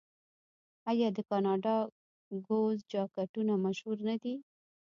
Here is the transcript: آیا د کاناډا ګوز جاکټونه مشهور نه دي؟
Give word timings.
آیا 0.89 1.07
د 1.17 1.19
کاناډا 1.29 1.75
ګوز 2.47 2.77
جاکټونه 2.91 3.53
مشهور 3.65 3.97
نه 4.09 4.15
دي؟ 4.21 4.35